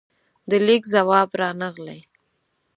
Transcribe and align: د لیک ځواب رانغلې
د 0.49 0.51
لیک 0.65 0.83
ځواب 0.93 1.29
رانغلې 1.41 1.99